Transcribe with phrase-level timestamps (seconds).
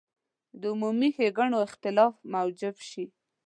[0.59, 3.05] د عمومي ښېګڼو اختلاف موجب شي.